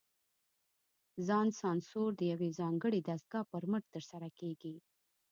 [1.27, 4.75] ځان سانسور د یوې ځانګړې دستګاه پر مټ ترسره کېږي.